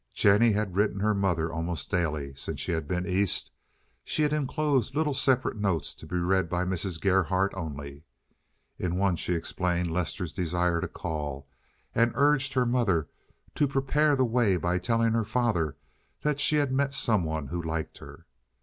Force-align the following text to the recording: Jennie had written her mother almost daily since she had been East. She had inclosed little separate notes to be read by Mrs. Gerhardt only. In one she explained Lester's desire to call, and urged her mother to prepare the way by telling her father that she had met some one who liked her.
Jennie 0.15 0.53
had 0.53 0.75
written 0.75 0.99
her 1.01 1.13
mother 1.13 1.53
almost 1.53 1.91
daily 1.91 2.33
since 2.33 2.59
she 2.59 2.71
had 2.71 2.87
been 2.87 3.05
East. 3.05 3.51
She 4.03 4.23
had 4.23 4.33
inclosed 4.33 4.95
little 4.95 5.13
separate 5.13 5.57
notes 5.57 5.93
to 5.93 6.07
be 6.07 6.17
read 6.17 6.49
by 6.49 6.65
Mrs. 6.65 6.99
Gerhardt 6.99 7.53
only. 7.53 8.05
In 8.79 8.95
one 8.95 9.15
she 9.15 9.35
explained 9.35 9.91
Lester's 9.91 10.33
desire 10.33 10.81
to 10.81 10.87
call, 10.87 11.47
and 11.93 12.13
urged 12.15 12.55
her 12.55 12.65
mother 12.65 13.09
to 13.53 13.67
prepare 13.67 14.15
the 14.15 14.25
way 14.25 14.57
by 14.57 14.79
telling 14.79 15.11
her 15.13 15.23
father 15.23 15.77
that 16.23 16.39
she 16.39 16.55
had 16.55 16.71
met 16.71 16.95
some 16.95 17.23
one 17.23 17.49
who 17.49 17.61
liked 17.61 17.99
her. 17.99 18.25